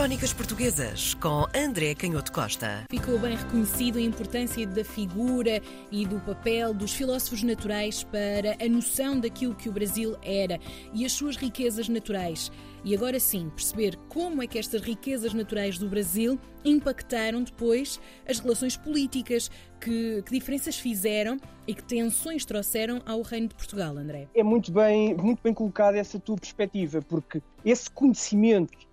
[0.00, 2.84] Crónicas Portuguesas com André Canhoto Costa.
[2.90, 5.60] Ficou bem reconhecido a importância da figura
[5.92, 10.58] e do papel dos filósofos naturais para a noção daquilo que o Brasil era
[10.94, 12.50] e as suas riquezas naturais.
[12.82, 18.38] E agora sim, perceber como é que estas riquezas naturais do Brasil impactaram depois as
[18.38, 21.36] relações políticas, que, que diferenças fizeram
[21.66, 24.28] e que tensões trouxeram ao Reino de Portugal, André.
[24.34, 28.89] É muito bem, muito bem colocada essa tua perspectiva, porque esse conhecimento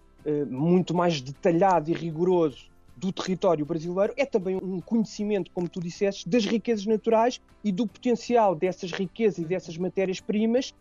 [0.49, 6.27] muito mais detalhado e rigoroso do território brasileiro é também um conhecimento, como tu disseste,
[6.27, 10.73] das riquezas naturais e do potencial dessas riquezas e dessas matérias-primas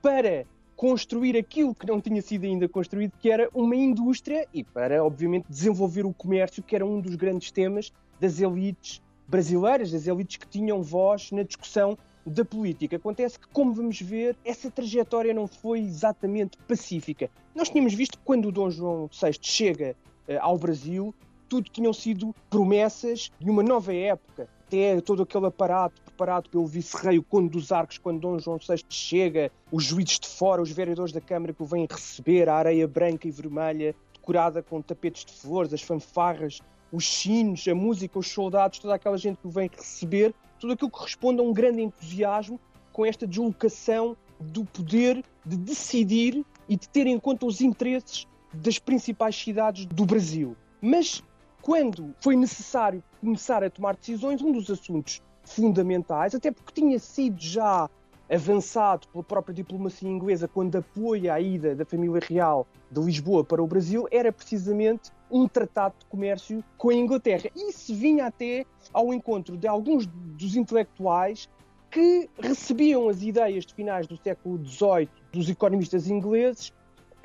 [0.00, 5.04] para construir aquilo que não tinha sido ainda construído, que era uma indústria e para,
[5.04, 10.36] obviamente, desenvolver o comércio, que era um dos grandes temas das elites brasileiras, das elites
[10.36, 12.96] que tinham voz na discussão da política.
[12.96, 17.30] Acontece que, como vamos ver, essa trajetória não foi exatamente pacífica.
[17.54, 19.96] Nós tínhamos visto que quando o Dom João VI chega
[20.28, 21.14] uh, ao Brasil,
[21.48, 24.48] tudo tinham sido promessas de uma nova época.
[24.66, 28.84] Até todo aquele aparato preparado pelo vice-rei, o Conde dos Arcos, quando Dom João VI
[28.90, 32.86] chega, os juízes de fora, os vereadores da Câmara que o vêm receber, a areia
[32.86, 36.60] branca e vermelha, decorada com tapetes de flores, as fanfarras,
[36.92, 40.90] os sinos, a música, os soldados, toda aquela gente que o vem receber, tudo aquilo
[40.90, 42.60] que responde a um grande entusiasmo
[42.92, 48.78] com esta deslocação do poder de decidir e de ter em conta os interesses das
[48.78, 50.56] principais cidades do Brasil.
[50.80, 51.22] Mas
[51.62, 57.40] quando foi necessário começar a tomar decisões, um dos assuntos fundamentais, até porque tinha sido
[57.40, 57.88] já
[58.30, 63.62] avançado pela própria diplomacia inglesa quando apoia a ida da família real de Lisboa para
[63.62, 67.50] o Brasil, era precisamente um tratado de comércio com a Inglaterra.
[67.54, 71.48] E isso vinha até ao encontro de alguns dos intelectuais
[71.90, 76.72] que recebiam as ideias de finais do século XVIII dos economistas ingleses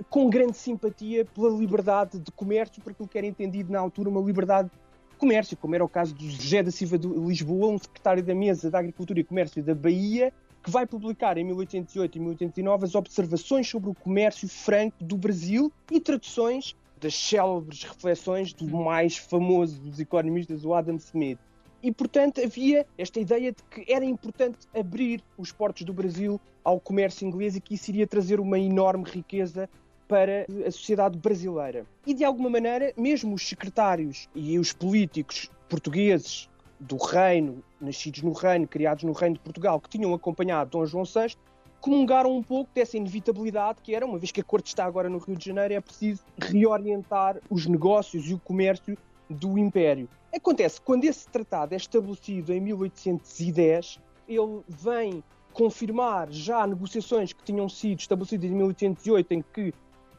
[0.09, 4.21] com grande simpatia pela liberdade de comércio, por aquilo que era entendido na altura uma
[4.21, 8.23] liberdade de comércio, como era o caso do José da Silva de Lisboa, um secretário
[8.23, 12.85] da Mesa da Agricultura e Comércio da Bahia, que vai publicar em 1808 e 1809
[12.85, 19.17] as observações sobre o comércio franco do Brasil e traduções das célebres reflexões do mais
[19.17, 21.37] famoso dos economistas, o Adam Smith.
[21.83, 26.79] E, portanto, havia esta ideia de que era importante abrir os portos do Brasil ao
[26.79, 29.69] comércio inglês e que isso iria trazer uma enorme riqueza
[30.07, 31.85] para a sociedade brasileira.
[32.07, 36.47] E, de alguma maneira, mesmo os secretários e os políticos portugueses
[36.83, 41.05] do reino, nascidos no reino, criados no reino de Portugal, que tinham acompanhado Dom João
[41.05, 41.35] VI,
[41.79, 45.17] comungaram um pouco dessa inevitabilidade que era, uma vez que a corte está agora no
[45.17, 48.97] Rio de Janeiro, é preciso reorientar os negócios e o comércio
[49.29, 50.07] do Império.
[50.33, 57.69] Acontece quando esse tratado é estabelecido em 1810, ele vem confirmar já negociações que tinham
[57.69, 59.73] sido estabelecidas em 1808, em que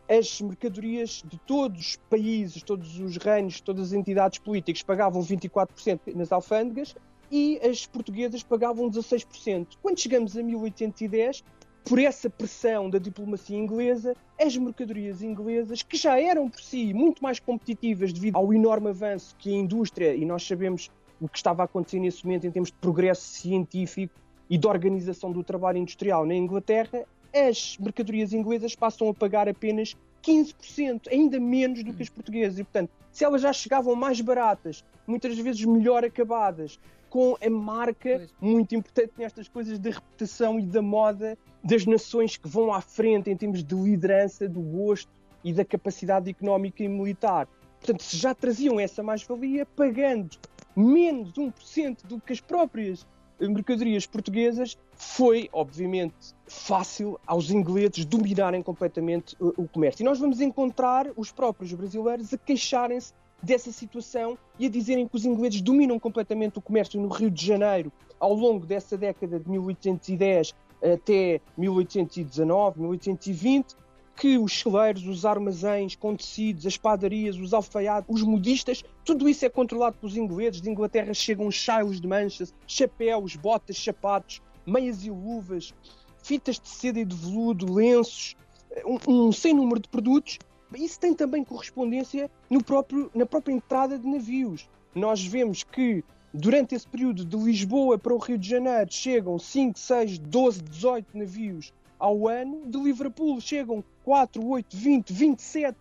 [0.08, 6.14] as mercadorias de todos os países, todos os reinos, todas as entidades políticas pagavam 24%
[6.14, 6.94] nas alfândegas
[7.30, 9.78] e as portuguesas pagavam 16%.
[9.82, 11.42] Quando chegamos a 1810,
[11.84, 17.22] por essa pressão da diplomacia inglesa, as mercadorias inglesas, que já eram por si muito
[17.22, 20.90] mais competitivas devido ao enorme avanço que a indústria, e nós sabemos
[21.20, 24.14] o que estava a acontecer nesse momento em termos de progresso científico
[24.48, 27.04] e de organização do trabalho industrial na Inglaterra,
[27.34, 32.58] as mercadorias inglesas passam a pagar apenas 15%, ainda menos do que as portuguesas.
[32.58, 36.78] E, portanto, se elas já chegavam mais baratas, muitas vezes melhor acabadas,
[37.10, 38.34] com a marca pois.
[38.40, 43.30] muito importante nestas coisas da reputação e da moda das nações que vão à frente
[43.30, 45.10] em termos de liderança, do gosto
[45.44, 47.46] e da capacidade económica e militar.
[47.78, 50.36] Portanto, se já traziam essa mais-valia, pagando
[50.74, 53.06] menos de 1% do que as próprias
[53.40, 60.02] mercadorias portuguesas, foi, obviamente, fácil aos ingleses dominarem completamente o, o comércio.
[60.02, 63.12] E nós vamos encontrar os próprios brasileiros a queixarem-se
[63.42, 67.44] dessa situação e a dizerem que os ingleses dominam completamente o comércio no Rio de
[67.44, 73.76] Janeiro ao longo dessa década de 1810 até 1819, 1820,
[74.16, 79.44] que os celeiros, os armazéns com tecidos, as padarias, os alfaiates, os modistas, tudo isso
[79.44, 80.60] é controlado pelos ingleses.
[80.60, 85.74] De Inglaterra chegam chaios de manchas, chapéus, botas, sapatos, meias e luvas,
[86.22, 88.36] fitas de seda e de veludo, lenços,
[88.84, 90.38] um, um sem número de produtos
[90.76, 94.68] isso tem também correspondência no próprio, na própria entrada de navios.
[94.94, 99.78] Nós vemos que durante esse período de Lisboa para o Rio de Janeiro chegam 5,
[99.78, 103.40] 6, 12, 18 navios ao ano, de Liverpool.
[103.40, 105.78] Chegam 4, 8, 20, 27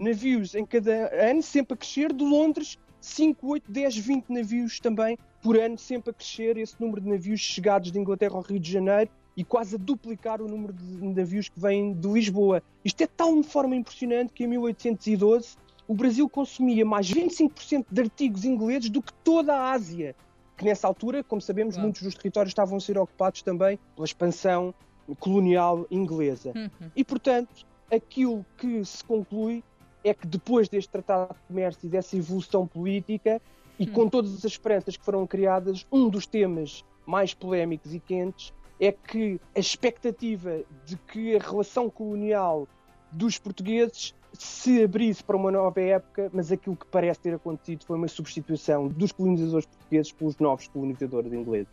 [0.00, 5.16] navios em cada ano, sempre a crescer, de Londres 5, 8, 10, 20 navios também
[5.42, 6.56] por ano, sempre a crescer.
[6.56, 10.40] Esse número de navios chegados de Inglaterra ao Rio de Janeiro e quase a duplicar
[10.40, 12.62] o número de navios que vêm de Lisboa.
[12.84, 18.00] Isto é de tal forma impressionante que em 1812 o Brasil consumia mais 25% de
[18.00, 20.16] artigos ingleses do que toda a Ásia,
[20.56, 24.74] que nessa altura, como sabemos, muitos dos territórios estavam a ser ocupados também pela expansão
[25.14, 26.52] colonial inglesa.
[26.54, 26.90] Uhum.
[26.94, 29.62] E, portanto, aquilo que se conclui
[30.04, 33.40] é que depois deste Tratado de Comércio e dessa evolução política,
[33.78, 33.92] e uhum.
[33.92, 38.92] com todas as esperanças que foram criadas, um dos temas mais polémicos e quentes é
[38.92, 42.68] que a expectativa de que a relação colonial
[43.10, 47.96] dos portugueses se abrisse para uma nova época, mas aquilo que parece ter acontecido foi
[47.96, 51.72] uma substituição dos colonizadores portugueses pelos novos colonizadores ingleses.